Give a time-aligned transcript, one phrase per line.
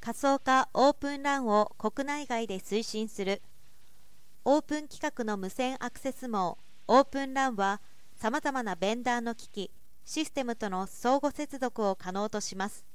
[0.00, 3.42] 仮想化オープンランを国内外で推進する。
[4.46, 6.56] オープン規格の無線アクセス網
[6.88, 7.82] オープンランは
[8.16, 9.70] さまざまなベンダーの機器
[10.06, 12.86] システムとの相互接続を可能とします。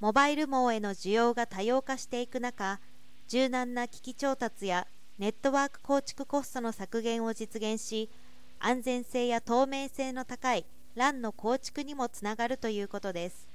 [0.00, 2.80] モバイル網への需要が多様化していく中
[3.28, 4.88] 柔軟な機器調達や
[5.20, 8.10] ネットワーク構築コストの削減を実現し
[8.58, 10.66] 安全性や透明性の高い
[10.96, 13.49] LAN の構築にもつながるということです。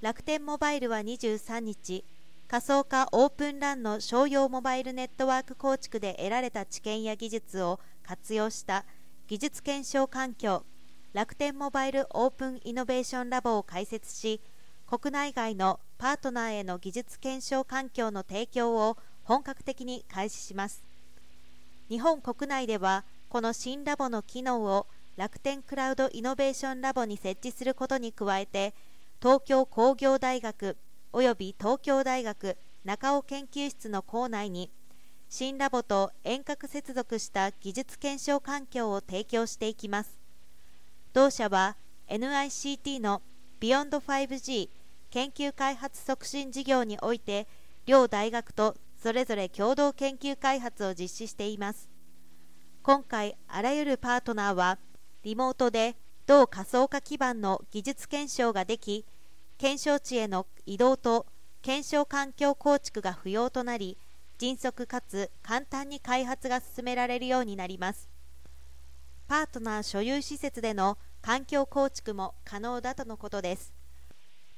[0.00, 2.06] 楽天モバイルは23日
[2.48, 8.86] 仮想化オープン LAN の商用モバイルネットワーク構築で得られた知見や技術を活用した
[9.28, 10.64] 技術検証環境
[11.12, 14.40] 楽天モバイルオープンイノベーションラボを開設し
[14.86, 20.82] 国内外のパートナーへの技術検証環境の提供を本格的に開始します。
[21.90, 24.86] 日本国内ではこの新ラボの機能を
[25.16, 28.74] 楽天クラウドイノベーションラボに設置することに加えて
[29.22, 30.78] 東京工業大学
[31.12, 34.70] および東京大学中尾研究室の構内に
[35.28, 40.18] 新ラボと遠隔接続した技術検証環境を提供していきます。
[41.12, 41.76] 同社は
[42.08, 43.20] NICT の
[43.60, 44.70] Beyond5G
[45.10, 47.46] 研究開発促進事業において
[47.84, 51.90] 両大学とそれぞれ共同研究開発を実施しています。
[52.82, 54.78] 今回あらゆるパートナーは
[55.24, 55.94] リモートで
[56.26, 59.04] 同仮想化基盤の技術検証ができ
[59.58, 61.26] 検証地への移動と
[61.62, 63.98] 検証環境構築が不要となり
[64.38, 68.08] 迅速かつ簡単に開発が進められるようになります。
[69.28, 73.74] パートナー所有施設での環境構築も可能だとのことです。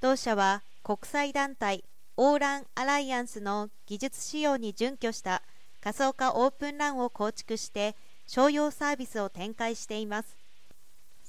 [0.00, 1.84] 同社は国際団体
[2.16, 5.42] オーランアライアンスの技術仕様に準拠した
[5.80, 10.36] 仮想化オープンランを構築して商用サービスを展開しています。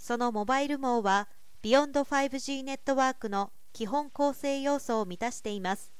[0.03, 1.29] そのモバイル網は
[1.63, 5.93] Beyond5G ネットワークの基本構成要素を満たしています。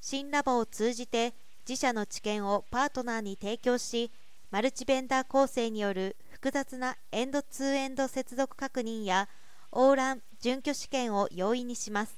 [0.00, 4.10] 新ラボを通じて自社の知見をパートナーに提供し
[4.50, 9.28] マルチベンダー構成による複雑なエンドツーエンド接続確認や
[9.70, 12.16] オーラン準拠試験を容易にします。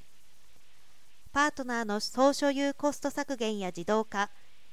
[1.34, 4.30] パートナーの総所有コスト削減や自動化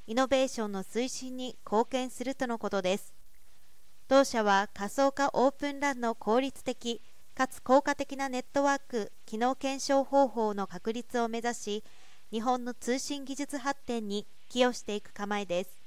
[0.08, 3.21] イノベーションの推進に貢献するとのことです。
[4.12, 7.02] 同社は仮想化オープンランの効率的
[7.34, 11.84] かつ効果的なネットワーク機能検証方法の確立を目指し
[12.30, 15.81] 日本の通信技術発展に寄与していく構えです。